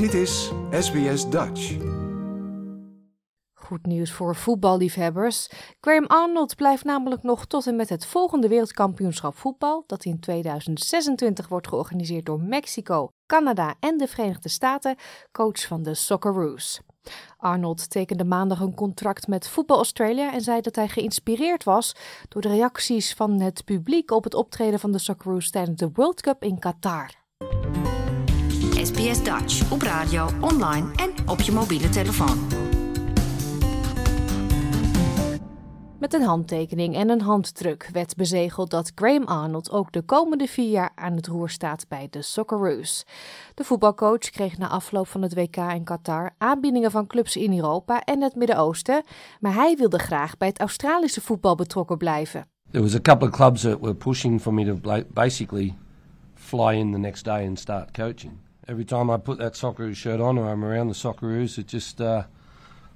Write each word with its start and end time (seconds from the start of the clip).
Dit 0.00 0.14
is 0.14 0.52
SBS 0.70 1.30
Dutch. 1.30 1.76
Goed 3.54 3.86
nieuws 3.86 4.12
voor 4.12 4.36
voetballiefhebbers. 4.36 5.50
Graham 5.80 6.06
Arnold 6.06 6.56
blijft 6.56 6.84
namelijk 6.84 7.22
nog 7.22 7.46
tot 7.46 7.66
en 7.66 7.76
met 7.76 7.88
het 7.88 8.06
volgende 8.06 8.48
wereldkampioenschap 8.48 9.36
voetbal, 9.36 9.84
dat 9.86 10.04
in 10.04 10.20
2026 10.20 11.48
wordt 11.48 11.68
georganiseerd 11.68 12.26
door 12.26 12.40
Mexico, 12.40 13.08
Canada 13.26 13.74
en 13.80 13.96
de 13.96 14.06
Verenigde 14.06 14.48
Staten, 14.48 14.96
coach 15.32 15.66
van 15.66 15.82
de 15.82 15.94
Socceroos. 15.94 16.80
Arnold 17.36 17.90
tekende 17.90 18.24
maandag 18.24 18.60
een 18.60 18.74
contract 18.74 19.26
met 19.26 19.48
Voetbal 19.48 19.76
Australia 19.76 20.32
en 20.32 20.40
zei 20.40 20.60
dat 20.60 20.76
hij 20.76 20.88
geïnspireerd 20.88 21.64
was 21.64 21.96
door 22.28 22.42
de 22.42 22.48
reacties 22.48 23.14
van 23.14 23.40
het 23.40 23.64
publiek 23.64 24.10
op 24.10 24.24
het 24.24 24.34
optreden 24.34 24.80
van 24.80 24.92
de 24.92 24.98
Socceroos 24.98 25.50
tijdens 25.50 25.78
de 25.78 25.90
World 25.92 26.20
Cup 26.20 26.42
in 26.42 26.58
Qatar. 26.58 27.19
SBS 28.82 29.22
Dutch 29.22 29.72
op 29.72 29.82
radio, 29.82 30.28
online 30.40 30.90
en 30.96 31.28
op 31.28 31.40
je 31.40 31.52
mobiele 31.52 31.88
telefoon. 31.88 32.38
Met 35.98 36.14
een 36.14 36.22
handtekening 36.22 36.94
en 36.94 37.08
een 37.08 37.20
handdruk 37.20 37.88
werd 37.92 38.16
bezegeld 38.16 38.70
dat 38.70 38.92
Graham 38.94 39.24
Arnold 39.24 39.70
ook 39.70 39.92
de 39.92 40.02
komende 40.02 40.46
vier 40.46 40.70
jaar 40.70 40.90
aan 40.94 41.12
het 41.12 41.26
roer 41.26 41.48
staat 41.48 41.84
bij 41.88 42.06
de 42.10 42.22
Socceroos. 42.22 43.04
De 43.54 43.64
voetbalcoach 43.64 44.30
kreeg 44.30 44.58
na 44.58 44.68
afloop 44.68 45.06
van 45.06 45.22
het 45.22 45.34
WK 45.34 45.56
in 45.56 45.84
Qatar 45.84 46.30
aanbiedingen 46.38 46.90
van 46.90 47.06
clubs 47.06 47.36
in 47.36 47.56
Europa 47.56 48.00
en 48.04 48.22
het 48.22 48.34
Midden-Oosten, 48.34 49.02
maar 49.40 49.54
hij 49.54 49.76
wilde 49.76 49.98
graag 49.98 50.36
bij 50.36 50.48
het 50.48 50.60
Australische 50.60 51.20
voetbal 51.20 51.54
betrokken 51.54 51.98
blijven. 51.98 52.46
There 52.70 52.84
was 52.84 52.94
a 52.94 53.00
couple 53.00 53.28
of 53.28 53.34
clubs 53.34 53.60
that 53.62 53.80
were 53.80 53.94
pushing 53.94 54.40
for 54.40 54.54
me 54.54 54.64
to 54.64 55.04
basically 55.12 55.76
fly 56.34 56.74
in 56.74 56.92
the 56.92 56.98
next 56.98 57.24
day 57.24 57.46
and 57.46 57.58
start 57.58 57.90
coaching. 57.90 58.48
Every 58.70 58.84
time 58.84 59.10
I 59.10 59.16
put 59.16 59.38
that 59.38 59.54
Socceroos 59.54 59.96
shirt 59.96 60.20
on 60.20 60.38
or 60.38 60.48
I'm 60.48 60.64
around 60.64 60.86
the 60.86 60.94
Socceroos, 60.94 61.58
it 61.58 61.66
just 61.66 62.00
uh, 62.00 62.22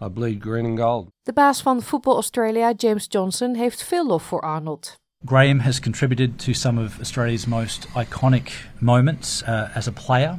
I 0.00 0.06
bleed 0.06 0.40
green 0.40 0.64
and 0.64 0.76
gold. 0.76 1.08
De 1.24 1.32
baas 1.32 1.60
van 1.60 1.82
Football 1.82 2.16
Australia, 2.16 2.72
James 2.76 3.06
Johnson, 3.08 3.54
heeft 3.54 3.82
veel 3.82 4.06
lof 4.06 4.22
voor 4.22 4.40
Arnold. 4.40 4.96
Graham 5.24 5.58
has 5.58 5.80
contributed 5.80 6.38
to 6.38 6.52
some 6.52 6.78
of 6.84 6.98
Australia's 6.98 7.46
most 7.46 7.88
iconic 7.96 8.52
moments 8.78 9.42
uh, 9.42 9.68
as 9.74 9.88
a 9.88 9.92
player, 9.92 10.38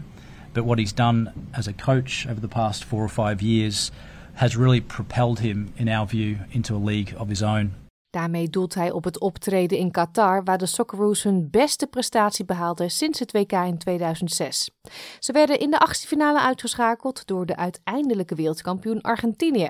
but 0.54 0.64
what 0.64 0.78
he's 0.78 0.94
done 0.94 1.32
as 1.52 1.68
a 1.68 1.74
coach 1.74 2.26
over 2.30 2.40
the 2.40 2.48
past 2.48 2.86
four 2.86 3.04
or 3.04 3.10
five 3.10 3.42
years 3.42 3.92
has 4.34 4.56
really 4.56 4.80
propelled 4.80 5.40
him, 5.40 5.74
in 5.78 5.90
our 5.90 6.08
view, 6.08 6.38
into 6.54 6.74
a 6.74 6.80
league 6.86 7.14
of 7.18 7.28
his 7.28 7.44
own. 7.44 7.72
Daarmee 8.10 8.50
doelt 8.50 8.74
hij 8.74 8.92
op 8.92 9.04
het 9.04 9.20
optreden 9.20 9.78
in 9.78 9.92
Qatar, 9.92 10.44
waar 10.44 10.58
de 10.58 10.66
Socceroos 10.66 11.24
hun 11.24 11.50
beste 11.50 11.88
prestatie 11.88 12.46
behaalden 12.46 12.92
sinds 12.92 13.20
het 13.20 13.32
WK 13.32 13.52
in 13.52 13.78
2006. 13.78 14.70
Ze 15.20 15.32
werden 15.32 15.60
in 15.60 15.72
de 15.72 15.80
achtste 15.80 16.08
finale 16.08 16.42
uitgeschakeld 16.42 17.28
door 17.28 17.46
de 17.46 17.56
uiteindelijke 17.56 18.36
wereldkampioen 18.36 19.02
Argentinië. 19.02 19.70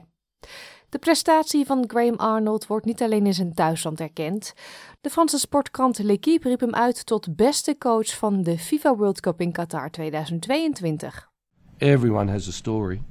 De 0.89 0.99
prestatie 0.99 1.66
van 1.66 1.83
Graham 1.88 2.16
Arnold 2.16 2.67
wordt 2.67 2.85
niet 2.85 3.02
alleen 3.02 3.25
in 3.25 3.33
zijn 3.33 3.53
thuisland 3.53 3.99
erkend. 3.99 4.53
De 5.01 5.09
Franse 5.09 5.39
sportkrant 5.39 5.99
L'Equipe 6.03 6.47
riep 6.47 6.59
hem 6.59 6.73
uit 6.73 7.05
tot 7.05 7.35
beste 7.35 7.77
coach 7.77 8.17
van 8.17 8.44
de 8.44 8.57
FIFA 8.57 8.95
World 8.95 9.19
Cup 9.19 9.41
in 9.41 9.51
Qatar 9.51 9.91
2022. 9.91 11.29
Everyone 11.77 12.31
has 12.31 12.47
a 12.47 12.51
story 12.51 13.01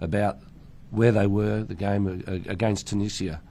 about 0.00 0.34
where 0.88 1.12
they 1.12 1.28
were 1.28 1.66
the 1.66 1.84
game 1.84 2.22
against 2.48 2.86
Tunisia. 2.86 3.42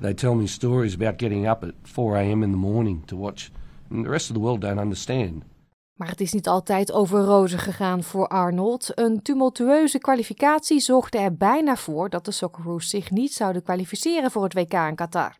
They 0.00 0.14
tell 0.14 0.34
me 0.34 0.46
stories 0.46 0.94
about 0.94 1.14
getting 1.16 1.48
up 1.48 1.62
at 1.62 1.72
4 1.82 2.16
a.m. 2.16 2.42
in 2.42 2.50
the 2.50 2.56
morning 2.56 3.06
to 3.06 3.16
watch. 3.16 3.48
The 3.88 4.02
rest 4.02 4.30
of 4.30 4.36
the 4.36 4.42
world 4.42 4.60
don't 4.60 4.78
understand. 4.78 5.42
Maar 5.94 6.08
het 6.08 6.20
is 6.20 6.32
niet 6.32 6.48
altijd 6.48 6.92
over 6.92 7.20
rozen 7.20 7.58
gegaan 7.58 8.02
voor 8.02 8.28
Arnold. 8.28 8.90
Een 8.94 9.22
tumultueuze 9.22 9.98
kwalificatie 9.98 10.80
zorgde 10.80 11.18
er 11.18 11.36
bijna 11.36 11.76
voor 11.76 12.10
dat 12.10 12.24
de 12.24 12.30
Socceroos 12.30 12.88
zich 12.88 13.10
niet 13.10 13.32
zouden 13.32 13.62
kwalificeren 13.62 14.30
voor 14.30 14.42
het 14.42 14.54
WK 14.54 14.72
in 14.72 14.94
Qatar. 14.94 15.38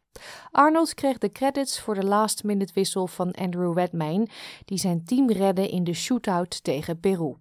Arnold 0.50 0.94
kreeg 0.94 1.18
de 1.18 1.32
credits 1.32 1.80
voor 1.80 1.94
de 1.94 2.04
last-minute 2.04 2.72
wissel 2.74 3.06
van 3.06 3.32
Andrew 3.32 3.78
Redmayne, 3.78 4.28
die 4.64 4.78
zijn 4.78 5.04
team 5.04 5.30
redde 5.30 5.68
in 5.68 5.84
de 5.84 5.94
shootout 5.94 6.64
tegen 6.64 7.00
Peru. 7.00 7.34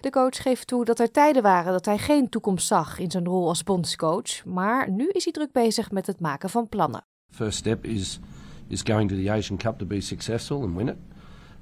De 0.00 0.10
coach 0.10 0.42
geeft 0.42 0.66
toe 0.66 0.84
dat 0.84 0.98
er 0.98 1.10
tijden 1.10 1.42
waren 1.42 1.72
dat 1.72 1.84
hij 1.84 1.98
geen 1.98 2.28
toekomst 2.28 2.66
zag 2.66 2.98
in 2.98 3.10
zijn 3.10 3.24
rol 3.24 3.48
als 3.48 3.64
bondscoach, 3.64 4.44
maar 4.44 4.90
nu 4.90 5.08
is 5.08 5.24
hij 5.24 5.32
druk 5.32 5.52
bezig 5.52 5.90
met 5.90 6.06
het 6.06 6.20
maken 6.20 6.50
van 6.50 6.68
plannen. 6.68 7.04
First 7.30 7.58
step 7.58 7.84
is 7.84 8.20
is 8.68 8.82
going 8.82 9.08
to 9.08 9.16
the 9.16 9.30
Asian 9.30 9.58
Cup 9.58 9.78
to 9.78 9.86
be 9.86 10.00
successful 10.00 10.62
and 10.62 10.76
win 10.76 10.88
it. 10.88 10.96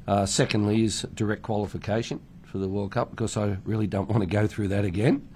Uh, 0.09 0.25
secondly 0.25 0.83
is 0.83 1.05
direct 1.15 1.43
qualification 1.43 2.21
for 2.43 2.61
the 2.61 2.69
World 2.69 2.91
Cup 2.91 3.11
because 3.11 3.37
I 3.37 3.59
really 3.65 3.89
don't 3.89 4.09
want 4.09 4.31
to 4.31 4.39
go 4.39 4.47
through 4.47 4.69
that 4.69 4.85
again. 4.85 5.29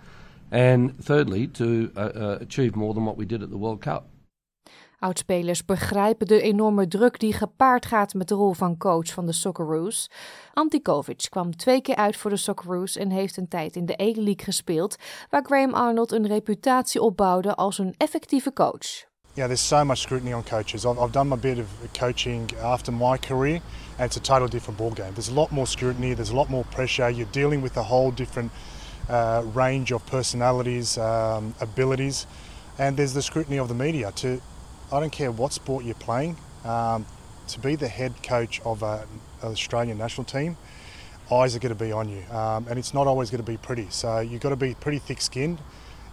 And 0.51 0.93
thirdly 1.05 1.47
to 1.49 1.91
uh, 1.97 2.01
uh, 2.01 2.39
achieve 2.41 2.77
more 2.77 2.95
than 2.95 3.05
what 3.05 3.17
we 3.17 3.27
did 3.27 3.43
at 3.43 3.51
the 3.51 3.57
World 3.57 3.81
Cup. 3.81 4.05
Oudspelers 5.05 5.65
begrijpen 5.65 6.27
de 6.27 6.41
enorme 6.41 6.89
druk 6.89 7.21
die 7.21 7.33
gepaard 7.33 7.87
gaat 7.87 8.15
met 8.15 8.29
de 8.29 8.35
rol 8.35 8.53
van 8.53 8.77
coach 8.77 9.13
van 9.13 9.27
de 9.27 9.33
Socceroos. 9.33 10.11
Antikovic 10.55 11.27
kwam 11.29 11.57
twee 11.57 11.81
keer 11.81 11.97
uit 11.97 12.17
voor 12.17 12.31
de 12.31 12.37
Socceroos 12.37 12.97
en 12.97 13.11
heeft 13.11 13.37
een 13.37 13.49
tijd 13.49 13.77
in 13.77 13.87
de 13.87 13.95
E-League 13.97 14.45
gespeeld, 14.45 14.97
waar 15.31 15.45
Graham 15.45 15.75
Arnold 15.75 16.13
een 16.13 16.27
reputatie 16.27 17.01
opbouwde 17.01 17.55
als 17.55 17.79
een 17.79 17.95
effectieve 17.97 18.53
coach. 18.53 19.05
Yeah, 19.33 19.47
there's 19.47 19.67
so 19.67 19.85
much 19.85 19.99
scrutiny 19.99 20.33
on 20.33 20.43
coaches. 20.43 20.85
I've, 20.85 21.11
done 21.11 21.29
my 21.29 21.39
bit 21.39 21.59
of 21.59 21.67
coaching 21.99 22.51
after 22.63 22.93
my 22.93 23.19
career, 23.19 23.61
and 23.99 24.07
it's 24.07 24.17
a 24.17 24.35
total 24.35 24.49
different 24.49 24.79
ballgame. 24.79 25.13
There's 25.13 25.31
a 25.31 25.35
lot 25.35 25.51
more 25.51 25.67
scrutiny, 25.67 26.15
there's 26.15 26.33
a 26.33 26.37
lot 26.37 26.49
more 26.49 26.65
pressure. 26.65 27.11
You're 27.11 27.33
dealing 27.33 27.63
with 27.63 27.77
a 27.77 27.83
whole 27.83 28.11
different 28.11 28.51
uh, 29.09 29.43
range 29.55 29.95
of 29.95 30.03
personalities, 30.07 30.97
um, 30.97 31.55
abilities, 31.61 32.27
and 32.79 32.97
there's 32.97 33.13
the 33.13 33.23
scrutiny 33.23 33.59
of 33.59 33.69
the 33.69 33.75
media. 33.75 34.11
To, 34.11 34.41
I 34.95 35.01
don't 35.01 35.11
care 35.11 35.33
what 35.33 35.53
sport 35.53 35.85
you're 35.85 35.97
playing, 35.97 36.37
um, 36.65 37.05
to 37.49 37.59
be 37.59 37.75
the 37.75 37.89
head 37.89 38.13
coach 38.23 38.61
of 38.65 38.85
an 38.85 39.01
Australian 39.43 39.99
national 39.99 40.25
team, 40.25 40.57
eyes 41.33 41.57
are 41.57 41.59
going 41.59 41.77
to 41.77 41.85
be 41.85 41.91
on 41.91 42.09
you, 42.09 42.23
um, 42.31 42.67
and 42.69 42.79
it's 42.79 42.95
not 42.95 43.09
always 43.09 43.29
going 43.29 43.45
to 43.45 43.51
be 43.53 43.57
pretty. 43.57 43.87
So 43.91 44.21
you've 44.21 44.41
got 44.41 44.51
to 44.51 44.57
be 44.57 44.75
pretty 44.75 45.01
thick-skinned. 45.01 45.59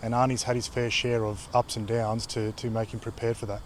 And 0.04 0.16
Arnie's 0.16 0.44
had 0.44 0.56
his 0.56 0.68
fair 0.68 0.90
share 0.90 1.24
of 1.24 1.48
ups 1.54 1.76
and 1.76 1.88
downs 1.88 2.26
to, 2.28 2.52
to 2.54 2.72
make 2.72 2.90
him 2.90 3.00
prepared 3.00 3.38
for 3.38 3.46
that. 3.46 3.62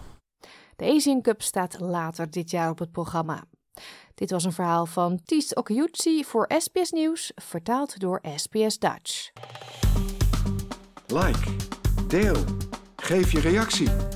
De 0.76 0.84
Asian 0.84 1.22
Cup 1.22 1.42
staat 1.42 1.80
later 1.80 2.30
dit 2.30 2.50
jaar 2.50 2.70
op 2.70 2.78
het 2.78 2.92
programma. 2.92 3.44
Dit 4.14 4.30
was 4.30 4.44
een 4.44 4.52
verhaal 4.52 4.86
van 4.86 5.20
Ties 5.24 5.54
Okayutsi 5.54 6.24
voor 6.24 6.50
SBS 6.58 6.90
Nieuws, 6.90 7.32
vertaald 7.34 8.00
door 8.00 8.20
SBS 8.36 8.78
Dutch. 8.78 9.30
Like, 11.06 11.56
deel, 12.08 12.44
geef 12.96 13.32
je 13.32 13.40
reactie. 13.40 14.15